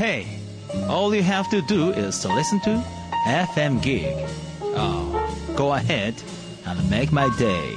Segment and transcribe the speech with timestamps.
[0.00, 0.26] Hey,
[0.88, 2.82] all you have to do is to listen to
[3.26, 4.14] FM Gig.
[4.62, 6.14] Oh, go ahead
[6.66, 7.76] and make my day.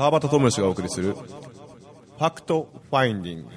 [0.00, 3.48] 川端智之がお送りするファクトファインディング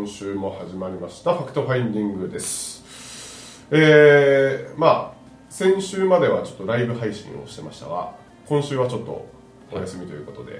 [0.00, 1.34] 今週も始まりました。
[1.34, 3.66] ファクトファインディングです。
[3.70, 8.14] えー、まあ先週まではちょっとライブ配信をしてましたが
[8.46, 9.28] 今週はちょっと
[9.70, 10.52] お休みということで、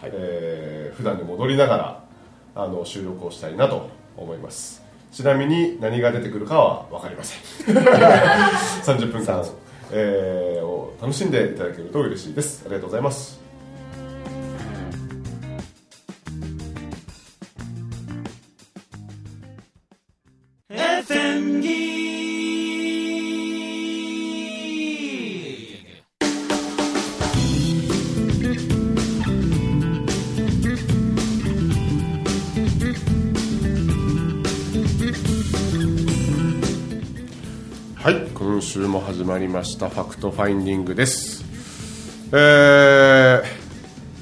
[0.00, 2.04] はい、えー、普段に戻りながら
[2.56, 4.82] あの収録をしたいなと思います。
[5.12, 7.38] ちなみに何が出てくるかは分かりません。
[8.82, 9.44] 30分間、
[9.92, 12.64] えー、を楽しんでいただけると嬉しいです。
[12.66, 13.47] ありがとうございます
[39.28, 41.44] まりましたファクトファインディングです。
[42.32, 43.42] えー、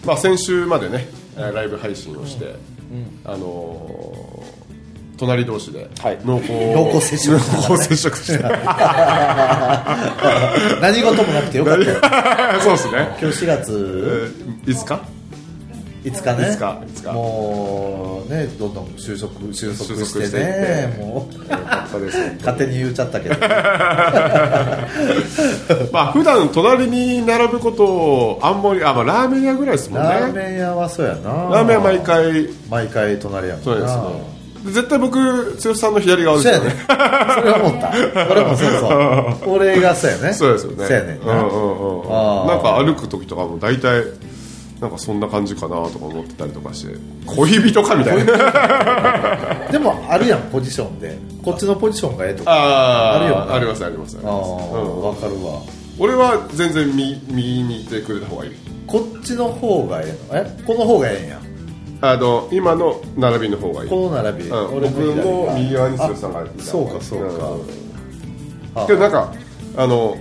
[0.05, 2.57] まあ先週までねライブ配信をして、
[3.25, 4.67] あのー
[5.17, 5.89] 隣同士で
[6.25, 7.39] 濃厚、濃厚接触。
[7.39, 8.39] 濃厚接触して。
[10.81, 11.97] 何事もなくてよかったよ。
[12.61, 13.17] そうですね。
[13.21, 14.35] 今日4月。
[14.67, 15.01] いつか
[16.05, 16.49] ？5日ね。
[16.51, 17.13] いつかいつか。
[17.13, 21.35] もうねどんどん収束収束してねもう。
[21.39, 23.37] 勝手に言っちゃったけど。
[25.93, 30.09] まあ普段隣に並ぶことをあんまりあ、まあ、ラーメン屋ぐらいですもんね。
[30.09, 31.31] ラーメン屋はそうやな。
[31.31, 32.49] ラーメン屋毎回。
[32.71, 33.65] 毎回隣やもんな。
[33.65, 34.37] そうですね。
[34.73, 36.71] 絶対僕剛さんの左側ですよね。
[36.89, 37.35] そうやね。
[37.35, 37.93] それは思った。
[38.31, 38.89] 俺もそうそ
[39.51, 39.55] う。
[39.55, 40.33] 俺がそうやね。
[40.33, 40.87] そうですよね。
[40.87, 41.33] そうやねんな。
[41.33, 44.03] うんうんうんなんか歩く時とかも大体
[44.81, 46.95] なんかそんな感じかなとか思ってたりとかして。
[47.27, 49.69] 恋人かみたいな。
[49.73, 51.19] でもあるやんポジションで。
[51.43, 52.51] こっちのポジションがええとか。
[52.53, 53.55] あーあるよな。
[53.55, 55.61] ありますありますありああますわかるわ。
[55.99, 58.53] 俺は全然右右にいてくれた方がいい。
[58.87, 60.39] こっちの方がええの？
[60.41, 60.63] え？
[60.67, 61.41] この方がええんや。
[62.03, 63.89] あの今の並びの方がいい。
[63.89, 64.77] この並び、うん。
[64.77, 67.45] 俺僕もが右側に剛さんがそうかそうか、
[68.81, 68.83] ん。
[68.83, 68.87] あ。
[68.87, 69.33] けどなんか
[69.79, 70.19] あの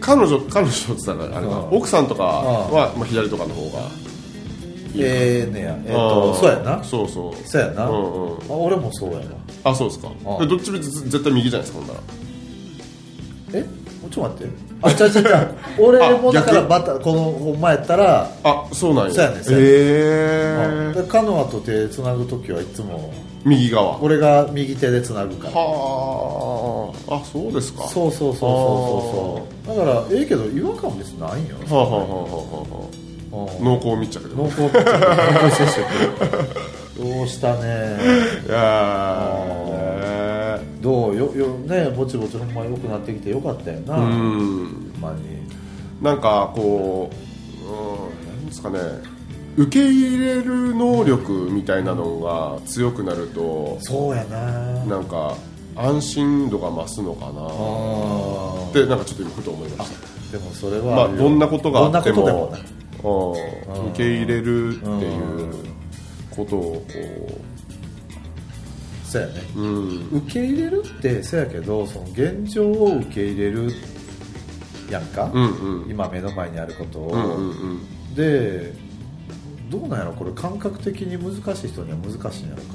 [0.00, 1.58] 彼女彼女って言ったらあれか。
[1.60, 1.76] うん。
[1.76, 3.88] 奥さんとかはまあ左とかの方が
[4.96, 6.82] ええねやえっ、あとーそうやな。
[6.84, 7.48] そうそう。
[7.48, 8.36] そうやな、うんうん。
[8.36, 9.26] あ俺もそうやな。
[9.64, 10.08] あそうですか。
[10.24, 12.00] どっちみち絶対右じゃないですかほんなら。
[13.54, 13.87] え？
[14.00, 14.52] ちょっと待って。
[14.82, 15.54] あちゃうちゃうちゃう。
[15.82, 16.68] 俺もだから逆？
[16.70, 19.14] またこのほんまやったらあそうなんや。
[19.14, 20.92] そうやねんへえ。
[20.94, 23.12] でカノアと手つなぐ時はいつも
[23.44, 23.92] 右側。
[23.92, 25.52] は俺が右手でつなぐから。
[25.54, 25.58] あ。
[27.10, 27.88] あそうですか。
[27.88, 29.42] そうそうそうそうそ
[29.74, 29.76] うそう。
[29.78, 31.56] だからええけど違和感別にないんよ。
[31.68, 32.14] はあはあはあはあ
[32.76, 32.88] は
[33.32, 33.48] うん。
[33.48, 34.34] あ濃厚密着で。
[34.36, 35.80] 濃厚密着濃厚接触
[36.98, 37.98] どうしたね。
[38.48, 39.57] いやー
[40.80, 45.38] どうよよねぼちぼちほんま良くなってきてよかったよな、うほんんまに。
[46.00, 48.78] なんかこう、うん、なんですかね。
[49.56, 54.84] 受け入れる能力みたいなのが強くなるとそうやな。
[54.84, 55.34] なんか
[55.74, 57.42] 安心度が増すのかな。
[57.42, 62.52] あってなんかちょっと今ふと思いましーでもそれたまあどんなことがあっても。
[62.98, 65.54] 受け入れるっていう
[66.30, 67.40] ことをこ
[69.08, 69.34] そうやね。
[69.56, 69.64] う、う
[69.94, 73.72] ん、受け入れるってそうやけどその現状を受け入れる
[74.90, 75.90] やんか、うんうん。
[75.90, 78.14] 今目の前にあることを、うんうんうん。
[78.14, 78.74] で
[79.70, 80.12] どうなんやろ？
[80.12, 82.68] これ感覚的に難しい人には難しいんやろか。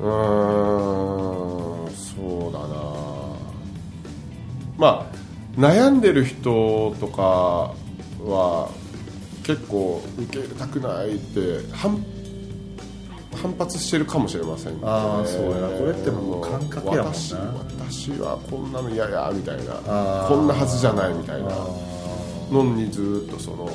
[0.00, 2.76] うーんそうだな。
[4.78, 7.22] まあ悩んでる人とか
[8.24, 8.70] は
[9.42, 12.04] 結構受け入れたくないって反
[13.42, 14.74] 反発してるかもしれません。
[14.74, 15.68] ねあーそうやな。
[15.68, 17.18] これってもう感覚やもんな。
[17.18, 19.74] 私私はこんなの嫌やみたいな。
[20.28, 21.48] こんなはずじゃないみたいな。
[21.50, 21.52] あ
[22.52, 23.70] のにずっとその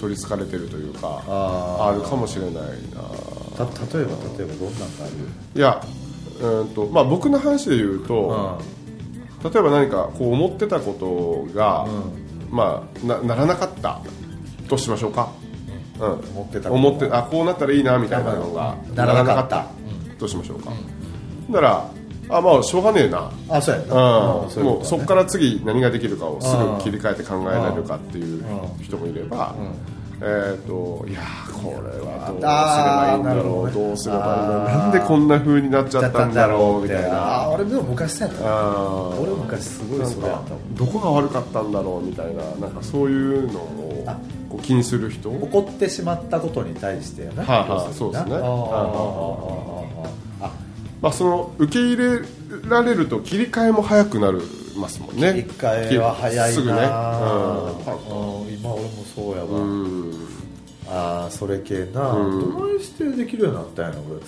[0.00, 2.60] 取りつかれてるというかああるかもしれないな。
[2.70, 5.14] ーた例えば例えばどんなんがある？
[5.56, 5.84] いや
[6.40, 8.60] うーんと、まあ、僕の話で言うと、
[9.42, 11.86] 例えば何かこう思ってたことが、
[12.50, 14.00] まあ、なならなかった
[14.68, 15.32] としましょうか、
[16.00, 16.72] うん、思ってた。
[16.72, 19.66] 思ってあこうなったらいいなみたいなのがならなかった。
[20.18, 20.72] としましょうか、
[21.48, 21.90] なら
[22.30, 23.30] あまあしょうがねえな。
[23.48, 23.88] あそうやうん。
[23.88, 28.44] な、うんもうそこから次何ができるかをすうんぐ切り替えて考えられるかっていう
[28.82, 29.54] 人もいれば、
[30.20, 33.66] えっ、といやーこれはどうすればいいんだろう。
[33.66, 33.72] ね。
[33.72, 37.42] どうすればいいんだろうなんでこんな風になっちゃったんだろうみたいあな。
[37.44, 39.20] あ俺でも昔そうやった。
[39.20, 40.54] 俺昔すごいそれやった
[40.84, 42.42] どこが悪かったんだろうみたいな。
[42.56, 44.18] なんかそういうのをあ
[44.58, 45.30] こう気にする人？
[45.30, 47.44] 怒ってしまったことに対してやな。
[47.44, 47.94] はいはい要るにな。
[47.94, 48.36] そうですね。
[50.40, 50.50] あ
[51.00, 52.20] まあ、その受け入れ
[52.68, 54.38] られると切り替えも早くなり
[54.76, 55.32] ますもんね。
[55.32, 56.54] 切り替えは早いな。
[56.54, 56.82] すぐね、うん、
[58.52, 60.12] 今俺もそうやわ、とうん。
[60.88, 62.52] ああそれ系な、うん。
[62.52, 64.20] どないしてできるようになったんやろ俺。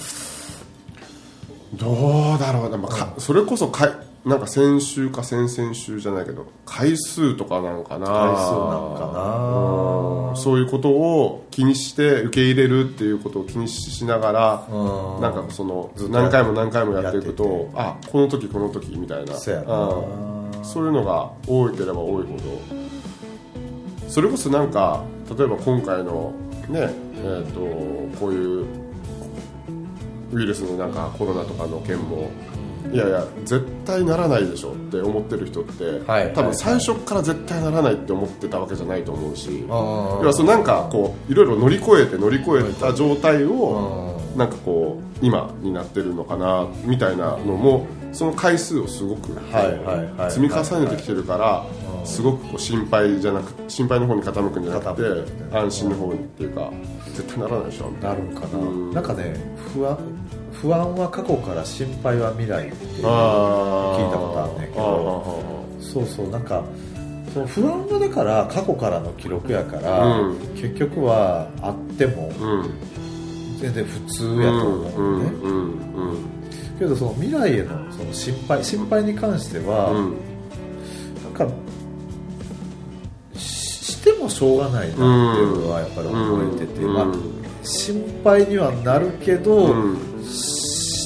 [1.72, 3.90] どうだろうな、まあかそれこそかい
[4.24, 8.06] なんか先週か先々週じゃないけど回数とかなのかな。
[8.06, 10.30] 回数なんかな。
[10.30, 10.36] うん。
[10.36, 15.22] そういうことを気にして受け入れるっていうことを気にしながらうん。
[15.22, 19.34] なんかその何回も何回もやっていくやとあこの時この時みたいな。
[19.34, 19.64] そう
[20.62, 24.10] そういうのが多ければ多いほど。
[24.10, 25.02] それこそなんか
[25.36, 26.34] 例えば今回の
[26.68, 26.90] ね
[27.22, 27.60] えー、と
[28.18, 28.66] こういう
[30.32, 32.30] ウイルスのなんかコロナとかの件も
[32.92, 36.32] いやいや絶対ならないでしょって思ってる人って、はい。
[36.32, 50.30] 多分最初から絶対ならないって思ってたわけじゃないと思うし要はそのなんかこういろいろ乗り越えて乗り越えた状態をうなんかこう今になってるのかなみたいなのもその回数をすごくはいはいはい。
[50.30, 51.64] 積み重ねてきてるから
[52.04, 56.70] すごくこう心配じゃなく心配の方に傾くんじゃなくて安心の方にっていうか
[57.14, 58.12] 絶対ならないでしょな。
[58.12, 58.92] いるんかな、うん。
[58.92, 59.34] なんかね
[59.72, 59.98] 不安
[60.60, 66.62] 不安は過去から心配は未来って聞いたことあるねんけどそうそうなんか
[67.32, 70.38] その不安はだから過去からの記録やから、うん。
[70.54, 72.30] 結局はあっても
[73.58, 75.48] 全然普通やと思ううね、んう
[76.16, 76.26] ん
[76.78, 80.16] けどその未来へのその心配心配に関しては、うん。
[81.22, 81.48] なんか
[83.34, 86.94] ししてもしょうがないなっていうのはやっぱり思えてて、うん。
[86.94, 87.06] まあ、
[87.62, 90.09] 心配にはなるけど、うん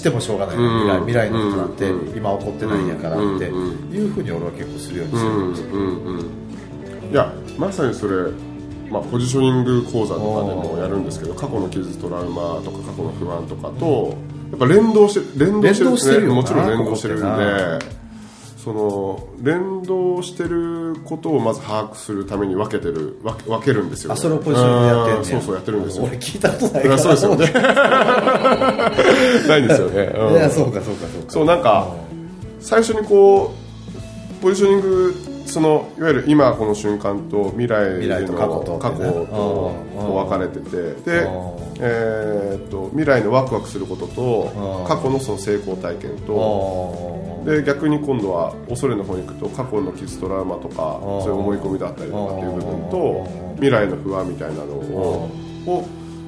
[0.04, 1.06] してもしょうがないな、うん。
[1.06, 2.16] 未来未来のことなんてうん。
[2.18, 5.16] 今起こってないんやからってうんいうふうに俺は結構するようにう
[5.56, 8.30] してるんうんうんいやまさにそれ、
[8.90, 14.16] まあ、ポジショニング講座とかでもやるんですけど過去の傷トラウマとか過去の不安とかと
[14.50, 16.34] やっぱ連動して連動してるんです連動してるよな。
[16.34, 18.03] もちろん連動してるんで
[18.64, 26.04] その連動してることをまず把握するために分けてる分け分けるんですよ、あそれをポジショニングでやってんねうんそうそうやってるんですよ。
[26.04, 26.98] 俺聞いたことないから。
[26.98, 27.52] そうですよね。
[29.46, 30.32] ないんですよね、うん。
[30.32, 31.30] いやそうかそうかそうか。
[31.30, 31.88] そうなんか
[32.60, 33.52] 最初にこ
[34.40, 35.14] うポジショニング
[35.46, 44.86] そのいわゆる今この瞬間と未来の過去と分かれててでうん、えーっと未来のワクワクすることとうん。
[44.86, 51.22] 過去のその成功体験とあで逆に今度は恐れの方に行くと過去の傷トラウマとかうん。
[51.22, 53.54] そういう思い込みだったりとかっていう部分とうん。
[53.56, 55.30] 未来の不安みたいなのを
[55.66, 55.84] を、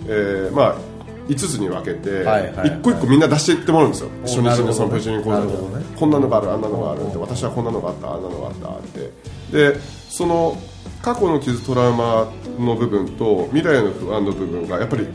[0.06, 0.95] えーまあ
[1.28, 2.25] 5つに分けて
[2.64, 4.11] 一個一個みんな出していってもらうんですよ。
[4.23, 5.52] 初日のそのポジショニ講座で
[5.96, 9.11] こんなのがあるあんなのがあるって私はこんなのがあったあんなのがあったって。
[9.52, 10.56] でその
[11.02, 15.06] 過去の傷トラウマの部分と未来の不安の部分がやっぱり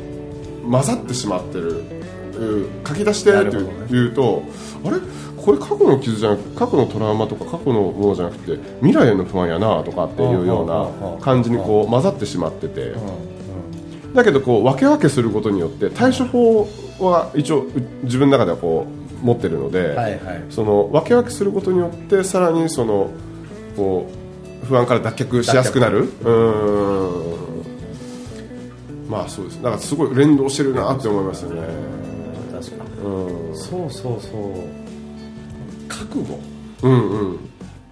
[0.69, 1.83] 混ざってしまってる
[2.37, 3.57] うん書き出してって
[3.89, 4.43] 言うと
[4.85, 4.97] あれ？
[5.37, 10.67] これ過去の傷じゃなく過去のトラウマとか過去のものじゃなくて未来への不安やなとかっていうよう
[11.17, 12.93] な感じにこう混ざってしまってて
[14.13, 16.67] だけどこう分け分けすることによって対処法
[16.99, 17.71] は一応う
[18.03, 18.85] 自分の中ではこ
[19.21, 20.43] う持ってるので、はいはい。
[20.49, 23.11] その分け分けすることによってさらにその
[23.75, 24.09] こ
[24.63, 26.05] う不安から脱却しやすくなる。
[26.05, 27.27] うー
[29.07, 29.09] ん。
[29.09, 29.61] まあそうです。
[29.61, 31.61] だからすごい連動してるなって思いますよね。
[32.51, 33.51] 確かうん。
[33.51, 34.31] にそうそうそう。
[35.87, 36.39] 覚悟。
[36.83, 37.39] うんうん。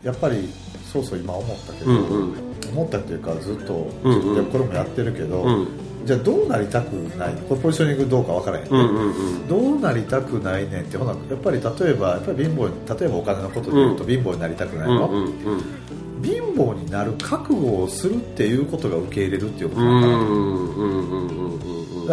[0.04, 0.50] やっぱり
[0.92, 2.34] そうそう今思ったけど、うんうん。
[2.72, 4.46] 思ったっていうかずっと、うんうん。
[4.46, 5.68] でこれもやってるけど、うん
[6.10, 7.36] じゃあどうなりたくない？
[7.48, 9.48] これポジショニングどうか分からへん、うんうんうん。
[9.48, 16.24] どうなりたくないねんってほなやっぱり例えばやっぱり貧乏に例えばお金のことで言うと、貧乏になりたくないの、うんうんうん。
[16.24, 20.02] 貧乏になる覚悟をするっていうことが受け入れるっていうことうな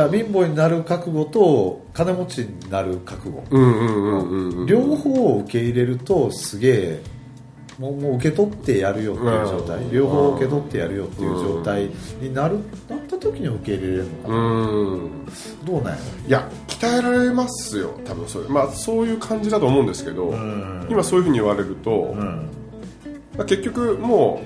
[0.03, 4.67] だから貧乏になる覚悟と金持ちになる覚悟、うんうんうんうんうん。
[4.67, 7.01] 両方を受け入れるとすげえ
[7.79, 9.93] もうもう受け取ってやるよっていう状態、うん。
[9.93, 11.91] 両方受け取ってやるよっていう状態
[12.23, 12.59] になる。
[12.89, 14.41] なった時に受け入れれるのかな、う
[14.97, 15.11] ん。
[15.65, 18.49] どうなんやいや鍛えられますよ多分それ。
[18.49, 20.35] まあそういう感じだと思うんですけど、
[20.89, 22.49] 今そういうふうに言われると、うん。
[23.37, 24.43] まあ結局も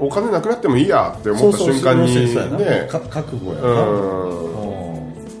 [0.00, 2.88] うお金なくなってもいいやって思った瞬間にね。
[2.90, 4.54] か覚悟やうん。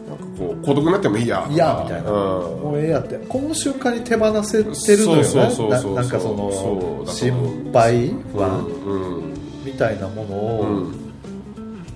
[0.04, 2.16] な、なんかこう孤独になってもいいやいやみたいな、うん。
[2.60, 3.16] もうええやって。
[3.28, 5.34] この瞬間に手放せてるのよね。
[5.68, 9.02] ななんかその心配不安うん。
[9.02, 9.34] うん。
[9.64, 10.99] みたいなものを、うん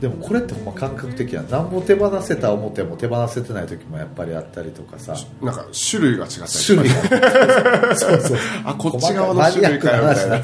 [0.05, 1.51] ででもこれってほんま感覚的やん。
[1.51, 5.17] 何も手放せた思っても手放せてない時もやっぱりあったりとかさ。
[5.41, 10.41] なんか種類が違ったり種類がそうそうあこっち側の種類かよみたいな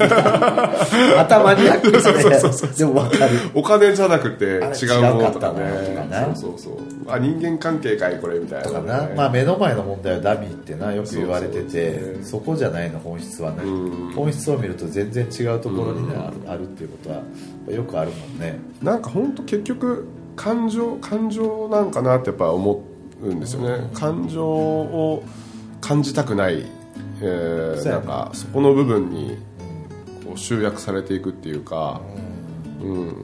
[1.15, 3.37] またマニアックですねでも分かる。
[3.53, 4.57] お金じゃなくて違
[4.97, 6.07] うものとかね。
[6.09, 6.77] なそうそうそう。
[7.07, 14.13] あ人間関係かいこれみたいなとかね、な、まあ、目の前の問題はダミーってなよく言われててそこじゃないの本質はねうん。
[14.13, 16.15] 本質を見ると全然違うところに、ね
[16.47, 17.21] あるっていうことは
[17.69, 18.57] よくあるもんね。
[18.81, 22.83] なんか本当結局感情感情なんかなってやっぱ思
[23.21, 25.23] うんですよね、感情を
[25.81, 26.65] 感じたくない、
[27.19, 29.37] えーなんかそこの部分に
[30.25, 32.01] こう集約されていくっていうか、
[32.81, 33.15] うん。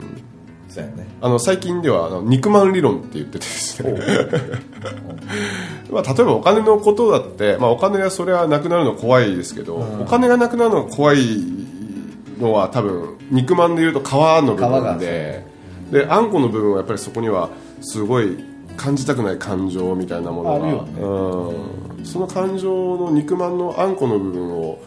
[0.67, 1.07] そうやね。
[1.21, 3.93] あの最近ではあの肉まん理論って言っててですね、
[5.89, 11.19] まあ、例えばお金のことだって、まあ、お金はそれはなくなるの怖いですけど、お金がなくなるのが怖い
[12.37, 15.56] のは多分肉まんでいうと皮の部分で
[15.91, 17.49] であんこの部分はやっぱりそこには
[17.81, 18.37] すごい
[18.75, 20.65] 感じたくない感情みたいなものが。
[20.65, 21.01] あるよね。
[21.99, 24.79] うん、その感情の肉まんのあんこの部分を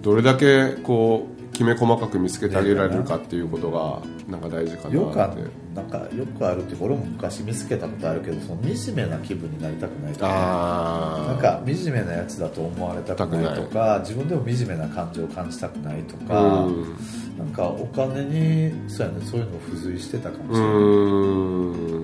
[0.00, 4.96] どれだけこうきめ細かく見つけてあげられるかっていうことがなんか大事かなって。
[4.96, 16.96] よくあるなんかよくあるって俺も昔見つけたことあるけどその惨めな気分になりたくないとかああなんか惨めなやつだと思われたくないとか自分でも惨めな感情を感じたくないとか、うん。
[17.38, 22.00] なんかお金にそうやねそういうのを付随してたかもしうれない、ー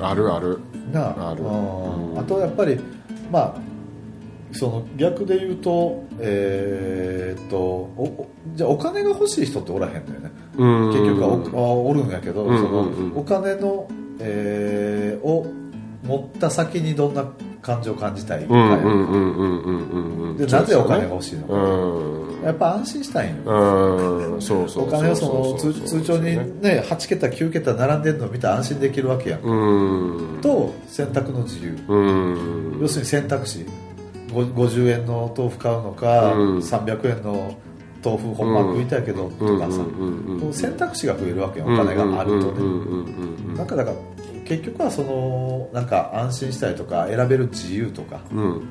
[0.00, 0.06] ん。
[0.06, 0.58] あるある。
[0.90, 1.42] なある。
[1.42, 2.12] うん。
[2.12, 2.18] うん。
[2.18, 2.80] あとやっぱり
[3.30, 3.54] まあ
[4.54, 10.30] その逆で言うとえーっとおおじゃあお金が欲しい人っておらへんのよね。
[10.56, 10.88] うん。
[10.90, 13.88] 結局はおあおるんやけど、うんそのお金の、
[14.20, 15.46] えーを
[16.04, 17.24] 持った先にどんな
[17.62, 18.76] 感情を感じたいかや。
[18.76, 20.30] うんうんうんうんうんうん。
[20.30, 24.42] うんでなぜお金が欲しいのか、うんやっぱ安心したいんよ、うん。
[24.42, 30.40] そうそうお金をその通帳にね8桁9桁並んでるのを見たら安心できるわけやん、うん。
[30.42, 31.78] と選択の自由。
[31.88, 32.78] うん。
[32.82, 33.64] 要するに選択肢。
[33.64, 33.83] ご
[34.42, 36.58] 50円の豆腐買うのか、うん。
[36.58, 37.56] 300円の
[38.04, 39.80] 豆腐ほんま食いたいけど、とかさ、
[40.52, 41.66] 選択肢が増えるわけよ。
[41.66, 43.96] お金があるとね、なんかだから
[44.44, 48.20] 結局はそのなんか安心したりとか選べる自由とか。
[48.30, 48.68] うん。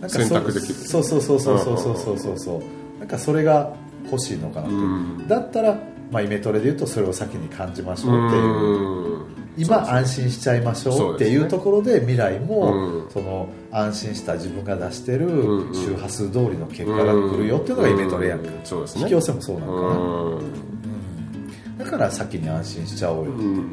[0.00, 0.74] なんかそ選択できる。
[0.74, 2.38] そうそうそうそうそうそうそうそう。
[2.38, 3.74] そうなんかそれが
[4.10, 5.28] 欲しいのかなと、うん。
[5.28, 5.78] だったら、
[6.10, 9.15] まあ、イメトレで言うとそれを先に感じましょうっていう、うん
[9.56, 13.10] 今安心しちゃいましょうっていうところで未来も、うん。
[13.10, 18.50] その安心した自分が出してるうん周波数通りの結果が来るよっていうのがイメトレやんか、
[18.96, 21.78] 引き寄せもそうなのかな、うん。
[21.78, 23.72] だから先に安心しちゃおうよ、うん。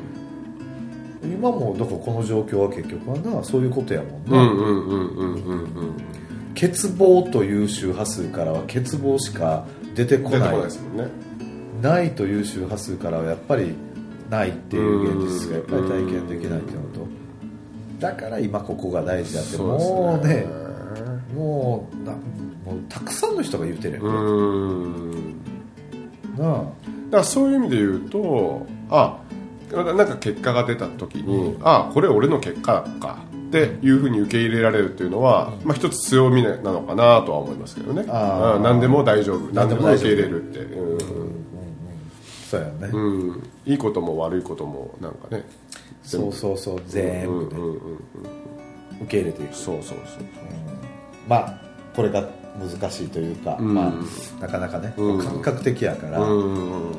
[1.24, 4.38] 今もだからこの状況は結局はなそういうことやもんうな、
[6.54, 10.58] 欠乏という周波数からは欠乏しか出てこない。
[11.82, 13.75] ないという周波数からはやっぱり
[14.30, 17.08] ないっていう現実がやっぱり体験できないっていうのと。
[18.00, 19.58] だから今ここが大事だって。
[19.58, 20.46] もうね
[21.34, 22.20] もうなも
[22.77, 25.42] うたくさんの人が言うてるやん
[26.38, 26.72] だか
[27.12, 29.20] らそういう意味で言うとあ
[29.72, 38.03] なんか結果が出た時に、あこれ俺の結果かっていうふうに受け入れられるっていうのは、まあ、一つ強みなのかなとは思いますけどね。
[38.03, 39.51] 何でも大丈夫。
[39.51, 40.92] 何でも受け入れるって、う。
[40.92, 40.92] ん
[42.53, 45.43] そうやね、うん、いいことも悪いこともなんかね。
[46.03, 46.83] そうそうそう。
[46.86, 47.10] 全部。
[47.15, 47.98] ね、うんうんうんうん。
[49.01, 49.55] 受け入れていく。
[49.55, 50.24] そうそうそう
[51.27, 51.60] まあ
[51.95, 52.29] これが
[52.60, 53.74] 難しいというか、うん。
[53.74, 55.19] まあ、なかなかね、うん。
[55.19, 56.91] 感覚的やから、うん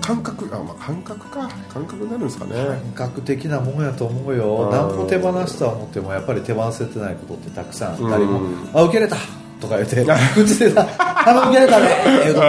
[0.00, 1.48] 感覚あ、まあ、感覚か。
[1.68, 2.52] 感覚になるんですかね。
[2.96, 4.64] 感覚的なもんやと思うよ。
[4.64, 4.70] うん。
[4.70, 8.40] 何も手放すとは思ってもやっぱり手放せてないことってたくさんあったりも。
[8.40, 8.70] うん。
[8.72, 12.40] あ受け入れたとか言って口でさ「あの受け入れたね」って言うと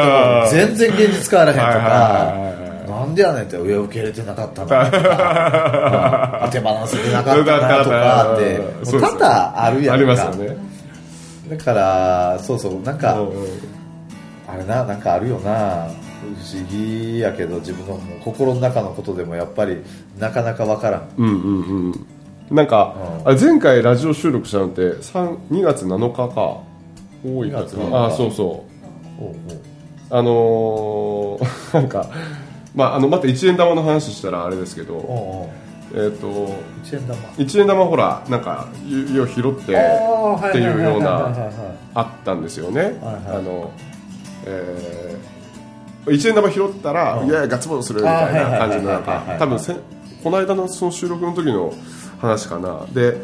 [0.51, 9.93] 全然現実変わらへんとかなんでやねんって上受け入れてなかったなとかうん手放せてなかったなとかって多々あるやんか。
[9.93, 10.57] ありますよね。
[11.49, 13.17] だからそうそうなんか、
[14.47, 15.87] あれななんかあるよな。
[16.21, 19.77] 不思議やけど自分のもう心の中のことでもやっぱり
[20.19, 21.09] なかなかわからん。
[21.17, 21.89] うんうん
[22.49, 22.55] うん。
[22.55, 23.27] なんか、うん。
[23.27, 26.59] あれ前回ラジオ収録したのって3 2月7日か
[27.23, 28.71] 大分2月7日あそうそう。
[30.09, 32.07] あのー なんか
[32.75, 35.49] まああのまた一円玉の話したらあれですけど
[35.93, 37.17] えっ、と一円玉。
[37.37, 41.31] 一円玉ほらなんか湯を拾ってっていうような
[41.93, 43.71] あったんですよね、あの
[44.45, 47.27] えー、1円玉拾ったら、うん。
[47.27, 49.75] いやガッツポーズするみたいな感じのなんか多分せ
[50.23, 51.73] この間のその収録の時の
[52.21, 52.85] 話かな。
[52.93, 53.17] で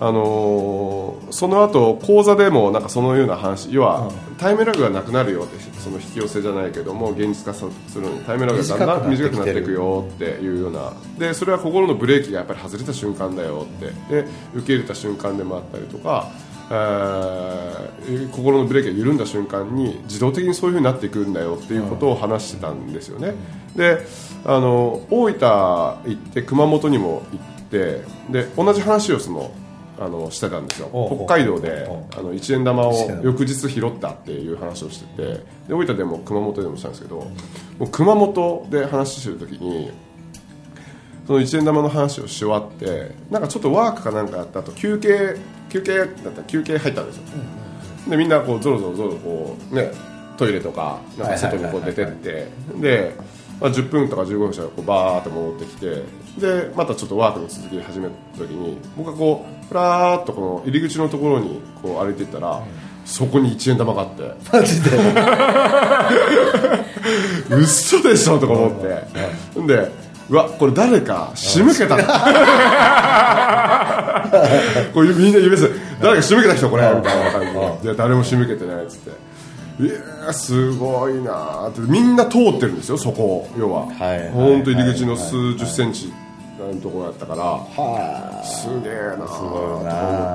[0.00, 7.70] ああのーその後講座でもなんかそのような話要は、タイムラグがなくなるよってその引き寄せじゃないけども現実化する
[8.02, 10.92] のにタイムラグがだんだん短くなっていくよっていうような。
[11.18, 14.22] でそれは心のブレーキがやっぱり外れた瞬間だよって。
[14.22, 16.30] で受け入れた瞬間でもあったりとか、
[16.70, 23.34] えー心のブレーキが緩んだ瞬間に自動的にそういうふうになっていくんだよっていうことを話してたんですよね。
[23.76, 23.98] で
[24.44, 29.52] あの大分行って熊本にも行ってで同じ話をその
[30.00, 30.88] あのしてたんですよ。
[31.26, 39.90] 北海道であの一円玉を翌日拾ったっていう話をしててで大分でも熊本でもしたんですけどもう熊本で話してる時に
[41.26, 45.36] その一円玉の話をし終わってなんかちょっとワークかなんかやった後休憩
[45.68, 47.22] 休憩だったら休憩入ったんですよ、
[48.08, 49.92] でみんなこうゾロゾロゾロこうね
[50.38, 52.48] トイレとかなんか外にこう出てって。
[52.80, 53.14] で、
[53.60, 56.02] まあ、10分とか15分したらこうバーって戻ってきて
[56.38, 62.62] でまたちょっとワークの続き始めた時に僕がこうふらーっとこの入り口のところにこう歩いていったら、
[63.04, 64.22] そこに一円玉があって。
[64.52, 64.90] マジで？
[67.56, 69.04] 嘘でしょとか思って。
[69.60, 69.90] んで
[70.28, 72.02] うわこれ誰か仕向けたの
[74.94, 75.68] これみんな指す
[76.00, 77.40] 誰か仕向けた人これみたいな感
[77.80, 77.92] じで。
[77.92, 79.10] で誰も仕向けてないっつって
[79.80, 83.48] いやーすごいなーってみんな通ってるんですよそこを。
[83.58, 86.12] 要は、はい本当入り口の数十センチ
[86.58, 89.94] のところやったから、はすげえなーとごいな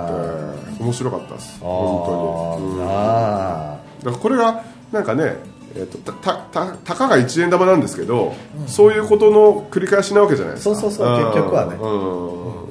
[0.09, 0.83] 思って。
[0.83, 1.59] 面白かったです。
[1.61, 2.77] あ本当に、うん。
[2.79, 5.35] だからこれがなんかね、
[5.75, 8.33] えー、とたたたたかが一円玉なんですけど、
[8.65, 10.75] そういうことの繰り返しなわけじゃないですか。
[10.75, 11.75] そうそうそう結局はね。
[11.75, 11.79] うん。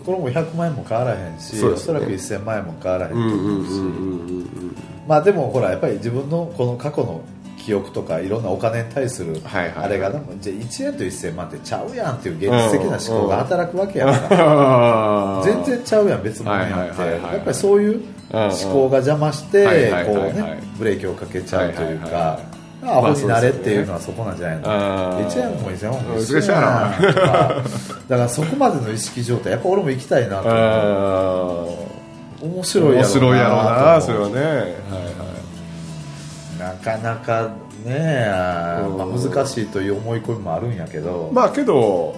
[0.05, 1.65] これも100万円も変わらへんし、ね。
[1.65, 3.91] おそらく1000万円も変わらへんとうんうん思うし、うんうんう
[4.41, 4.77] ん
[5.07, 7.21] まあでもほらやっぱり自分のこの過去の
[7.59, 14.09] 記憶とかいろんなお金に対するはいはいあれがでもじゃあ1円と1000万ってちゃうやんっていう現実的な思考が働くわけやん。
[14.13, 16.79] か、あー全然ちゃうやん別物やんって。
[16.79, 20.33] はいはいはいはいやっぱりそういう思考が邪魔してはいはいこうはい。
[20.33, 24.63] はいねブレーキをかけちゃうというはいはいかはアホになれっていうのはそこなんじゃないの。
[24.67, 27.63] あー1円も1000万も一緒ややんとか
[28.09, 30.55] だからそこまでの意識状態やっぱ俺も行きたいなと思う。
[31.91, 31.94] あ
[32.41, 33.03] 面白いやろうな。
[33.03, 34.35] ー面白いやろうなそれはね。
[34.35, 34.75] はいはい。
[36.59, 37.51] なかなか
[37.85, 38.27] ね、
[38.87, 38.97] うん。
[38.97, 42.15] まあ、難しいという思い込みもあるんやけど、まあけど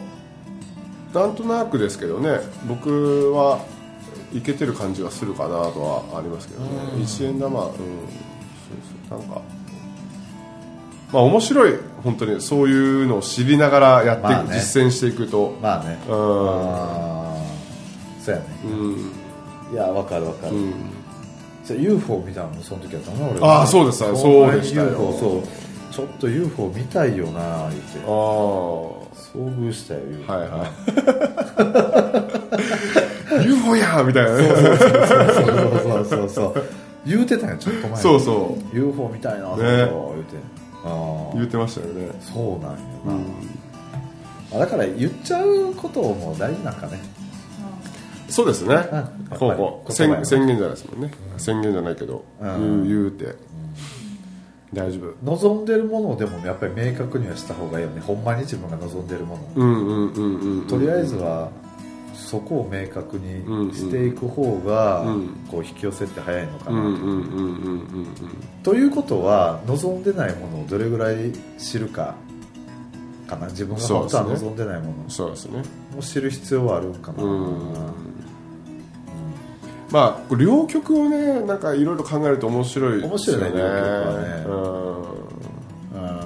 [1.15, 3.61] なんとなくですけどね僕は
[4.35, 7.03] いけてる感じがするかなとはありますけどね、うん。
[7.03, 7.79] 一円玉うんそう
[9.09, 9.41] そうなんか
[11.13, 11.75] まあ面白い
[12.05, 14.45] 本当にそういうのを知りながらやってね。
[14.59, 15.57] 実践していくと。
[15.63, 15.99] まあね。
[16.03, 16.09] うん。
[16.09, 16.15] そ
[18.29, 18.45] うやね。
[18.65, 18.93] うん。
[18.93, 18.97] い
[19.77, 20.75] やわかるわかる、うん。
[21.65, 22.49] それ UFO 見たの？
[22.49, 23.41] もその時やったな俺。
[23.41, 23.99] あーそうです。
[23.99, 24.89] そうでしたよ。
[24.91, 25.43] UFO そう。
[25.93, 27.99] ちょっと UFO 見たいよな言って。
[28.01, 29.01] ああ遭
[29.35, 30.67] 遇したよ UFO はいは
[33.43, 33.47] い。
[33.47, 34.43] UFO やんみたいなね。
[34.49, 34.57] そう
[35.79, 36.55] そうそうそう
[37.07, 37.97] 言うてたんやちょっと前に。
[37.99, 38.77] そうそう。
[38.77, 39.89] UFO 見たいなそこね言う
[40.25, 40.37] て。
[40.85, 41.35] あー。
[41.35, 42.11] 言ってましたよね。
[42.21, 43.25] そうなんよな、うん。
[44.55, 47.01] あだから言っちゃうことも大事なんかね
[48.29, 48.75] そうですね。
[48.75, 51.11] やっぱりこうこう宣宣言じゃないですもんね。
[51.37, 52.89] 宣言じゃないけどうん。
[52.89, 53.37] 言う言うて。
[54.73, 55.15] 大丈夫。
[55.25, 58.01] 望んでるものをでもやっぱり明確にはした方がいいよね。
[58.01, 60.67] ほんまに自分が望んでるもの、うんうんうんうんうん。
[60.67, 61.51] とりあえずは
[62.15, 65.29] そこを明確にしていく方が、うん。
[65.49, 68.07] こう引き寄せって早いのかな、うんうんうんうんうん。
[68.63, 72.17] ということは望んでないものをどれぐらい知るか
[73.27, 73.47] かな。
[73.49, 75.63] 自分が本当は望んでないもうんそうですね。
[75.93, 77.75] のを知る必要はあるんかな、うん。
[79.91, 83.49] まあ両極をねなんかいろいろ考えると面白いですよね。
[83.49, 83.67] 面白いね両極
[84.07, 85.17] はね。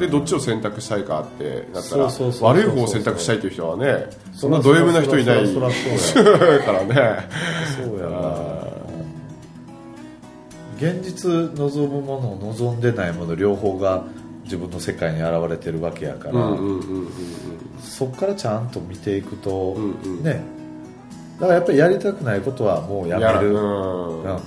[0.00, 6.60] でどっちを選択したいかってなったら悪い方を選択したいという人はねそんなド M な人いないそらそうや。
[6.64, 7.28] からね。
[7.76, 8.70] そうやな。
[10.78, 14.04] 現実望むもの望んでないもの両方が
[14.50, 16.34] 自分の世界に現れてるわけやから、
[17.80, 20.24] そこからちゃんと見ていくと、うんうん。
[20.24, 20.42] ね。
[21.38, 24.38] だからやっぱりやりたくないことはもうやめる、うんうん。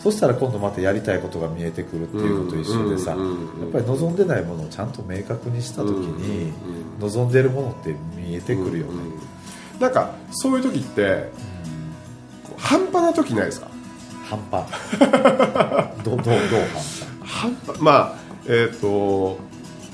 [0.00, 3.18] そしたら今度またやりたいことが見えてくるっていうことと一緒でさ、やっ
[3.70, 6.52] ぱり望んでないものをちゃんと明確にした時に、うん
[7.00, 9.12] 望んでるものって見えてくるよね、うんうん
[9.80, 11.32] なんかそういう時って
[12.56, 13.66] 半端な時ないですか？
[14.28, 14.64] 半端。
[16.04, 17.04] どうどうどう半端？
[17.24, 17.80] 半端。
[17.80, 19.38] まあえっ、と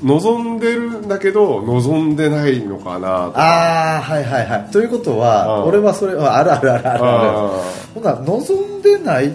[0.02, 3.38] 望んでるんだけど望んでないのかなと。
[3.38, 4.70] ああはいはいはい。
[4.70, 6.98] ということはうん俺はそれはあるあるあるある。
[6.98, 7.62] あるあ
[7.94, 9.32] ほな望んでないっ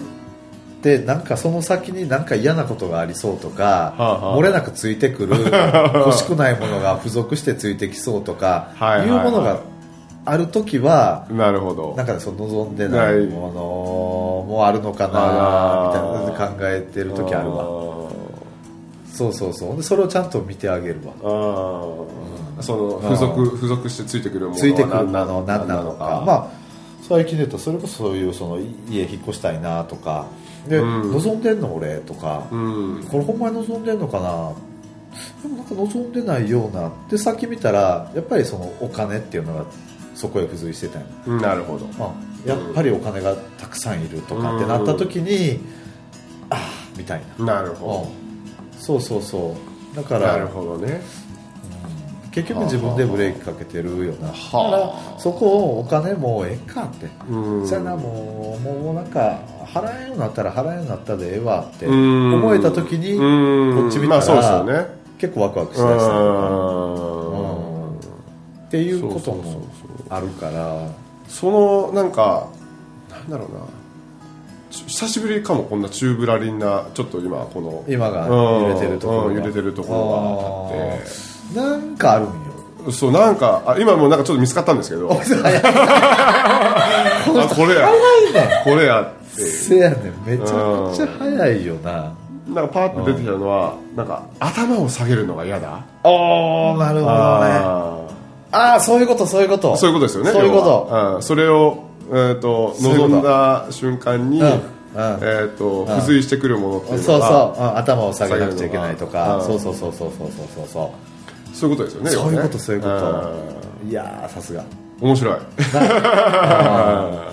[0.81, 4.37] てなんかその先になんか嫌なことがありそうとか、はあはあ。
[4.37, 5.35] 漏れなくついてくる
[5.93, 9.09] 欲しくないものが付属してついてきそうとかはいはいい。
[9.09, 9.57] うものが
[10.25, 11.93] ある時はなるほど。
[11.97, 15.89] なんかその望んでないものもあるのかな
[16.29, 17.65] みたいな考えてる時あるわ
[19.13, 19.77] そうそうそう。
[19.77, 21.13] でそれをちゃんと見てあげるわ。
[21.21, 22.61] あー。
[22.61, 26.23] その付属付属してついてくるものはついてくるも何なの何なのか。
[26.25, 26.49] まあ
[27.07, 30.25] 最近で言うとそれこそそういうその家引っ越したいなとか。
[30.67, 31.11] で、うん。
[31.11, 33.07] 望んでんの俺とか、うん。
[33.09, 34.51] これほんまに望んでんのかな。
[35.43, 36.91] でもなんか望んでないような。
[37.09, 39.65] でさっき見たらやっぱりそのお金っていうのが
[40.15, 41.87] そこへ付随してたんようんなるほど。
[41.99, 42.13] あ
[42.47, 45.59] やっぱりお金がたくさんいるとかってなった時に、
[46.49, 46.59] ああ
[46.97, 48.22] みたいな、なるほうん
[48.83, 49.55] そうそうそ
[49.93, 49.95] う。
[49.95, 51.01] だかどなるらほどね。
[52.31, 54.27] 結局自分でブレーキかけてるよな。
[54.27, 54.71] だかは
[55.15, 57.07] らそこをお金もうええかって。
[57.29, 57.67] うん。
[57.67, 62.33] そやなもうもうなんか払えんようになったら払えんようになったでええわってうん。
[62.33, 63.81] 思えた時にうん。
[63.83, 64.87] こっち見たらまあそうですよね。
[65.17, 66.11] 結構ワクワクしだした。
[66.11, 67.95] うん。
[67.95, 67.97] っ
[68.69, 69.61] ていうことも
[70.09, 70.89] あるから。
[71.29, 72.47] そのなんか
[73.09, 73.59] なんだろうな。
[73.59, 73.82] ち
[74.73, 79.27] 久しぶりかもこんな宙ぶらりんなちょっと今この今が揺れてるところが。
[79.27, 80.15] うん揺れてるところが
[80.95, 81.01] あっ
[81.53, 81.59] て。
[81.59, 82.27] なんかあるん
[82.85, 82.91] よ。
[82.91, 85.07] そうなんかあ今もうなんかちょっと見つかったんですけど。
[85.13, 85.15] こ
[87.67, 87.91] れや。
[88.33, 88.61] ね。
[88.63, 89.05] これやっ
[89.35, 89.41] て。
[89.45, 90.13] せやねん。
[90.25, 90.49] めちゃく
[90.95, 92.11] ちゃ早いよな。
[92.47, 95.79] なんかパーッと出てきたのはなんか頭を下げるのが嫌だ。
[96.03, 97.11] おおなるほどね。
[97.11, 97.99] あ
[98.51, 99.73] ああそういうことそういうこと。
[99.73, 101.15] ーそういうことですよねそういうこと。
[101.15, 101.23] うん。
[101.23, 102.75] それをういうこと。
[102.81, 104.41] 望んだ瞬間に
[104.95, 109.41] えーと付随してくるものっていうそうのそう、頭を下げなくちゃいけないとか。
[109.45, 110.93] そうそうそうそうそうそうそうそ
[111.53, 112.93] そういうことですよねそういうことそういうこと。
[112.95, 112.99] う
[113.85, 113.87] ん。
[113.87, 114.63] ういやーさすが。
[115.01, 115.35] 面白い。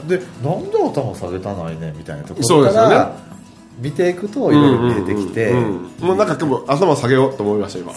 [0.08, 3.10] でなんで頭下げたないねみたいなとこそうろから、ですよね。
[3.78, 5.52] 見ていくといろいろ見えてきて、
[6.00, 7.92] もうなんか今日頭下げようと思いました今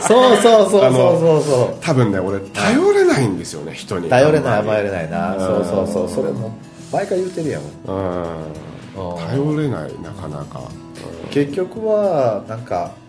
[0.00, 1.76] そうそうそうそうそうそう。
[1.80, 4.08] 多分ね俺頼れないんですよね人に。
[4.08, 5.34] 頼れない甘えれないな。
[5.38, 6.08] そうそうそう。
[6.08, 6.56] それも。
[6.92, 7.62] 毎回言うてるやん。
[7.62, 9.16] りうん。
[9.28, 10.62] 頼れないなかなか。
[11.30, 13.05] 結局はなんかうん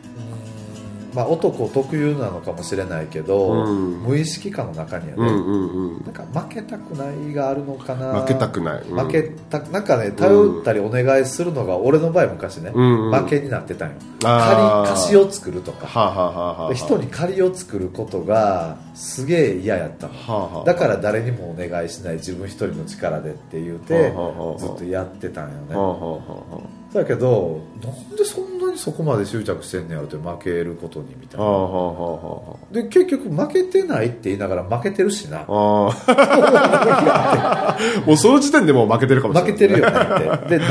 [1.13, 4.01] まあ男特有なのかもしれないけど、うん。
[4.03, 6.03] 無意識化の中にはね、うんうんうん。
[6.03, 8.21] なんか負けたくないがあるのかな。
[8.21, 8.81] 負けたくない。
[8.83, 8.99] うん。
[8.99, 13.23] 負けたなんかね頼ったりお願いするのが俺の場合昔ね、うんうん。
[13.23, 13.95] 負けになってたんよ。
[14.25, 14.85] あー。
[14.85, 15.87] 借り貸しを作るとか。
[15.87, 20.13] はあ、はあはあは人に借りを作ることがすげえ嫌やったの。
[20.13, 20.65] はあはあ。
[20.65, 24.13] だから誰にもお願いしない自分一人の力でって言うて
[24.57, 25.75] ずっとやってたんよね。
[25.75, 26.11] はあはあ
[26.55, 26.61] は
[26.93, 31.45] だけどなんでそんなにそこまで執着してんねやろって負けることにみたいな。
[31.45, 31.99] あはあは
[32.47, 35.45] あはで結局負けてないって言いながら負けてるしな。
[35.47, 39.51] あはあ もうその時点でもう負けてるかもしれない。
[39.51, 39.97] 負けてるよね
[40.35, 40.57] って。
[40.57, 40.69] で何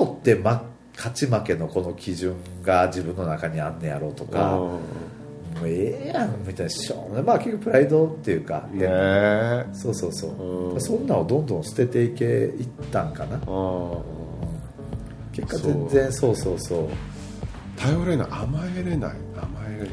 [0.00, 0.64] をもって、ま、
[0.96, 4.80] 勝ち負けのこの基準が自分の中にあんねやろうとかも
[5.62, 6.70] うええやんみたいな。
[6.70, 10.74] しょうまあ結局プライドっていうか、うんねえそうそうそう。
[10.74, 10.80] うん。
[10.80, 13.36] そんなをどんどん捨てていけいったんかな。
[13.36, 13.40] あ
[15.34, 16.36] 結果全然そう。
[16.36, 16.88] そうそう
[17.76, 18.28] 頼れない。
[18.30, 19.10] 甘えれない。
[19.36, 19.88] 甘えれない。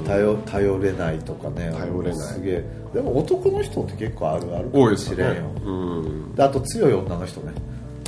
[0.00, 1.70] うん頼頼れないとかね。
[1.76, 2.34] 頼れない。
[2.34, 2.64] すげえ。
[2.94, 5.42] でも男の人って結構あるあるかもしれんよ。
[5.64, 6.34] うん。
[6.34, 7.52] であと強い女の人ね。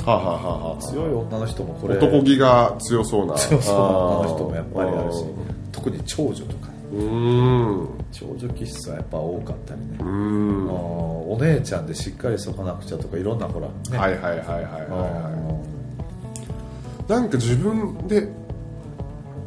[0.05, 3.35] はあ、はあはあはあ、強い女の人もこれ男気が強そうな。
[3.35, 5.15] 強そうな女の人もやっぱりあるし。
[5.17, 5.25] ー
[5.71, 6.73] 特に長女とかね。
[6.93, 7.89] うーん。
[8.11, 9.87] 長女気質はやっぱ多かったりね。
[9.99, 10.67] うん。
[10.67, 10.73] は
[11.31, 13.73] お姉ちゃんでしっかりしとかなくちゃとかいろんなほら、ね。
[13.91, 15.70] いはいはいはいはいはい
[17.11, 18.29] なんか自分で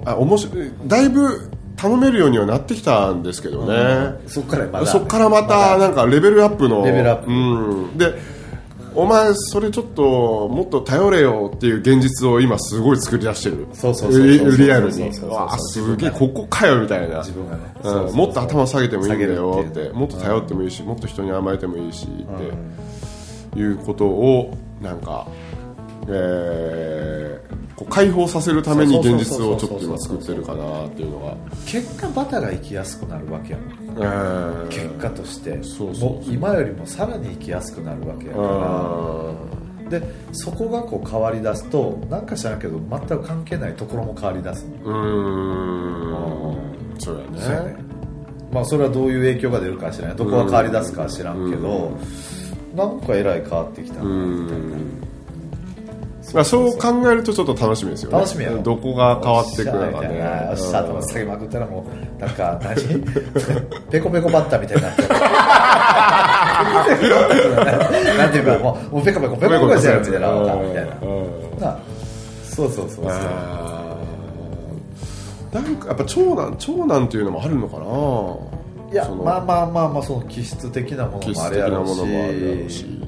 [0.04, 3.74] あ面白いだいぶ頼めるようにはなってきたんですけどね、
[4.22, 4.28] うん。
[4.28, 4.86] そっからまだ。
[4.86, 7.30] そっからまたなんかレベルアップのレベルアップ。
[7.30, 8.12] うん、で
[8.94, 13.66] お前それちょっともっと頼れよっていう現実を今すごい作り出してる。
[13.72, 15.10] そうそうそうそうリリアルに。
[15.30, 17.20] あすげえここかよみたいな。
[17.20, 17.62] 自分がね。
[17.82, 18.14] うん。
[18.14, 19.88] もっと頭下げてもいいんだよって。
[19.88, 25.26] もっと頼ってもいいしもっと人に甘えてもいいしっていうことをなんか
[26.08, 31.34] えーこう解放させるために現実をちょっと今作ってるかなっていうのが
[31.66, 35.94] 結果バタが生きやすくなるわけやもんえー結果としてそう。
[35.94, 38.40] そう今よりもさらに生きやすくなるわけやか
[39.90, 39.98] ら。
[39.98, 44.90] でそこがこう変わりだすとなんか知らんけど全く関係ないところも変わりだすの。
[44.90, 44.96] うー
[46.96, 47.00] ん。
[47.00, 47.40] そうやね。
[47.40, 47.74] そうやね。
[48.52, 51.90] まあそれはどういう影響が出るかは知らないどこが変わりだすかは知らんけど
[52.76, 54.64] なんかえらい変わってきたなみたいな
[56.34, 58.18] まあ、そう考えるとちょっと楽しみですよね。
[58.18, 61.86] 楽しみやろどこが変わってくるのかよっしゃみたいなよっしねゃ頭下げまくったらも
[62.18, 62.74] うなんか何
[63.88, 65.08] ペコペコバッターみたいになってる
[68.18, 70.44] なんていうかもうもうペコペコペコペコしてるみたいなみ
[70.74, 70.86] たい
[71.60, 71.78] な。
[72.42, 73.04] そうそうそうそう。
[75.54, 77.84] なんかやっぱ長男長男っていうのもあるのかな。
[78.90, 81.86] いいやまあまあまあまあその気質的なものもあるやろう
[82.68, 83.00] し。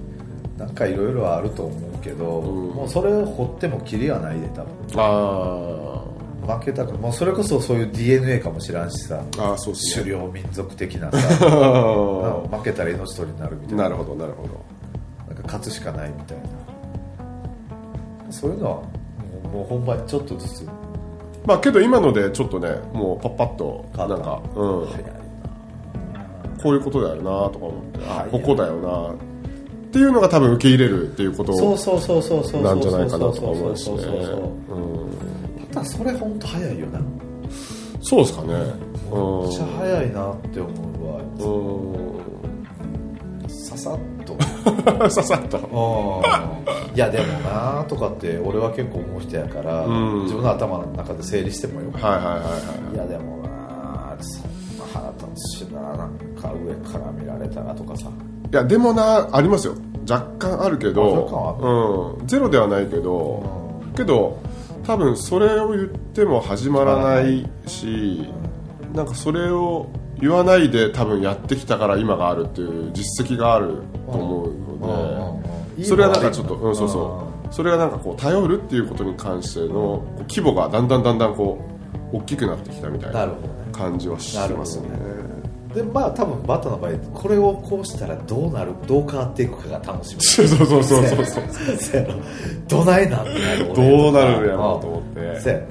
[0.58, 2.68] なんかいろいろあると思うけど、ん。
[2.74, 4.72] もうそれを掘ってもキリはないで多分。
[4.96, 6.04] あ
[6.46, 9.16] 負けたくもうそれこそそういう DNA かもしらんしさ。
[9.32, 10.04] ーあーそうですね。
[10.04, 11.18] 狩猟民族的なさ。
[12.56, 13.82] 負けたら命取りになるみたいな。
[13.84, 14.48] なるほどなるほど。
[15.28, 16.44] なんか勝つしかないみたいな。
[18.30, 18.76] そういうのは
[19.52, 20.68] もうほんまにちょっとずつ。
[21.44, 24.86] まあけど今のでちょっとねもうパッパッとなんか、うん、
[26.62, 29.14] こういうことだよなとか思って、あはいここだよな
[29.96, 34.24] っていうのが多分受け入れるっていうことそうそうそうそうそうそうなんじゃないかなとか思うしねそうそう
[35.72, 37.00] そうそれ本当早いよな
[38.02, 38.58] そうですかねめっ
[39.50, 41.22] ちゃ早いなって思うわ
[43.42, 44.36] うんささっと
[45.10, 45.56] ささっと
[46.94, 52.38] いやでもなとかって俺は結構思う人やから、うん自分の頭の中で整理してもよはいはいはいは
[52.92, 54.42] いいやでもなそん
[54.78, 55.24] な腹立
[55.56, 58.10] つしななんか上から見られたらとかさ
[58.52, 59.74] いやでもなありますよ。
[60.08, 64.38] 若干あるけど、うん、ゼロではないけど、けど
[64.84, 68.32] 多分それを言っても始まらないし、
[68.94, 69.88] なんかそれを
[70.20, 75.42] 言わないで多分やってきたから今があるっていう実績があると思うの
[75.76, 81.58] で、それはなんかちょっと、うん、そうそうそれがなんかこう頼るっていうことに関しての規模がだんだんだんだんこ
[82.12, 83.28] う大きくなってきたみたいな
[83.72, 84.88] 感じはしますね
[85.76, 90.22] でまあ多分バッタの場合これをこうしたらどうなるどう変わっていくかが楽しみ。
[90.22, 92.22] そうそうそうそうそうそう
[92.66, 95.68] どないなんてなるどうなるやろうと思ってそうやね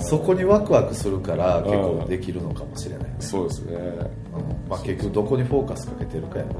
[0.00, 6.52] そこにワクワクするから結構できるのかもしれないね、そうですねうんまあ、結局どこにフォーカスかけてるかやな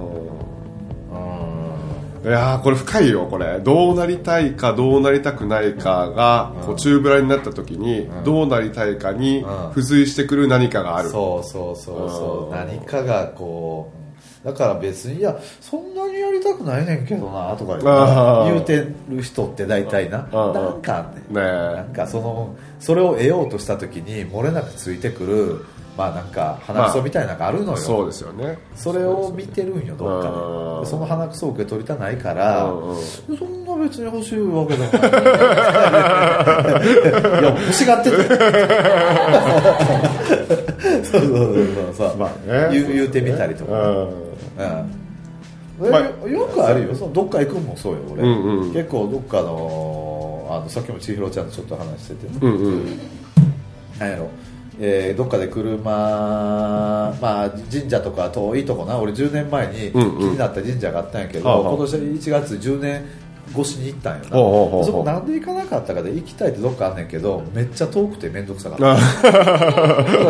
[2.25, 3.59] いやーこれ深いよこれ。
[3.61, 9.69] どうなりたいかどうなりたくないかがこう中ぶらになった時にどうなりたいかにうん。
[9.71, 11.11] 付随してくる何かがある。
[11.11, 12.47] そうそうそうそう。
[12.47, 12.51] うん。
[12.53, 20.29] 何かがこうだから別にいやそんなにやりたくないねんけどなとか言うてる人って大体な。
[20.33, 20.55] うん。
[20.55, 25.65] なんかねなんかそのそれを得ようとした時に漏れなくついてくる
[25.97, 28.59] まあなんか鼻くそみたいなのがあるのよ、そうですよね。
[28.75, 32.97] それを見てるんよどっかうんででその鼻くそを受け取りたないから、うんうん
[33.39, 34.89] そんな別に欲しいわけない。
[37.41, 38.17] いや欲しがってて
[41.05, 41.33] そうそう
[41.95, 42.69] そうそう、まあね。
[42.73, 44.09] 言う言うてみたりとか、うん。
[45.85, 45.91] うん。
[45.91, 46.95] まあよよくあるよ。
[46.95, 48.73] そのどっか行くんもそうよ俺、うんうん。
[48.73, 52.85] 結構どっかのあのさっきも千尋ちゃんとちょっと話してて、うんうん。
[53.99, 54.29] なんやろ、
[54.81, 55.83] えーどっかで車、
[57.21, 58.99] まあ、神社とか遠いとこな。
[58.99, 60.31] 俺10年前に気うんうん。
[60.33, 61.75] になった神社があったんやけど、はあはあ。
[61.75, 63.05] 今年1月10年
[63.55, 68.95] 越しに行ったんよな、そこなんで行かなかったかで行きたいってどっかあんねんけどめっちゃ遠くて面倒くさかった。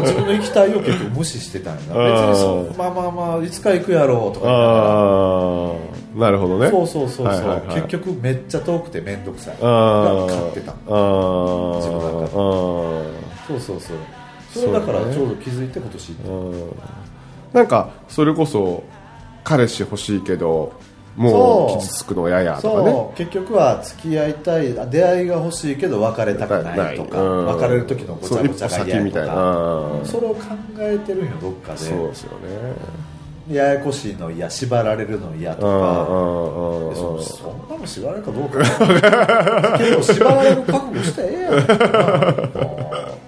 [0.01, 2.05] 自分の行きたいを結構無視してたんやな。
[2.05, 6.69] 別にそうまあまあまあいつか行くやろうとかなるほどね。
[6.71, 7.83] そうそうそうそう、はいはいはい。
[7.83, 9.57] 結局めっちゃ遠くて面倒くさい。
[9.61, 10.73] あがあ勝ってた。
[10.73, 10.95] 自分
[11.99, 12.27] の中で。
[12.27, 12.29] あ
[13.47, 13.97] そうそうそう
[14.53, 16.09] それだからちょうど気づいて今年
[17.53, 18.83] なんかそれこそ
[19.45, 20.73] 彼氏欲しいけど
[21.17, 21.77] もそう。
[21.77, 22.91] う傷つくの嫌やとかね。
[22.91, 23.17] そう。
[23.17, 27.47] 結局は付き合いたいあ出会いが欲しいけど別れたくないとかうん。
[27.47, 29.35] 別れる時のごちゃごちゃが嫌みたいな。
[30.05, 30.41] それを考
[30.79, 33.03] えてるんよどっかそうでですよね。
[33.51, 36.91] ややこしいの嫌縛られるの嫌とうんかうんうん。
[36.91, 38.59] でそそんなの縛られるかどうか。
[39.79, 41.55] けど縛られる覚悟してええやん。
[41.61, 41.65] っ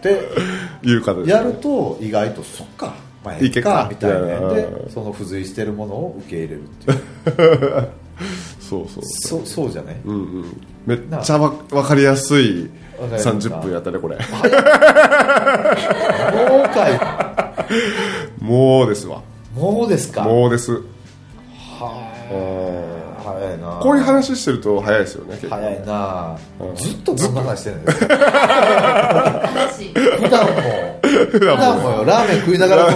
[0.00, 0.20] て
[0.84, 2.94] いう形でやると意外とそっか
[3.24, 3.88] まあええいけかか。
[3.90, 4.18] みたいな。
[4.40, 4.54] うん。
[4.54, 7.00] でその付随してるものを受け入れるっていう。
[8.60, 9.96] そうそうそそうじゃない？
[10.04, 10.44] うんうん。
[10.86, 12.70] めっちゃわ分かりやすい
[13.00, 14.16] わかりますか30分やったねこれ。
[14.16, 14.24] もう
[16.68, 17.00] かい。
[18.44, 19.22] もうですわ。
[19.56, 20.22] もうですか？
[20.22, 20.72] もうです。
[21.80, 23.80] は早いな。
[23.82, 25.56] こういう話してると早いですよね結構。
[25.56, 26.38] 早いな。
[26.60, 26.76] うん。
[26.76, 31.00] ずっとこんな話してるんですよ話普段も。
[31.30, 31.90] 普段も。
[31.90, 32.92] よラーメン食いながら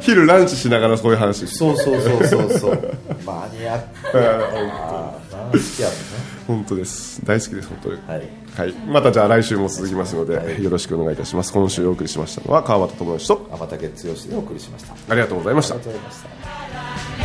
[0.00, 2.96] 昼ランチしながらそういう話してそうそうそうそうそう。
[3.26, 4.16] マニアック。
[4.16, 5.18] やな
[5.52, 7.20] 好きやもんね本当です。
[7.24, 7.98] 大好きです本当に。
[8.06, 8.22] はい。
[8.56, 11.52] はい、またじゃあ来週も続きますので、よろしくお願いいたします。
[11.52, 13.48] 今週お送りしましたのは川端智之と。
[13.52, 14.92] 天竹剛でお送りしました。
[14.92, 15.74] あありがとうございました。
[15.74, 17.17] りがとうございました